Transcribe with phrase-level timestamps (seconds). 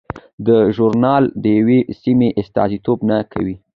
[0.47, 3.55] دا ژورنال د یوې سیمې استازیتوب نه کوي.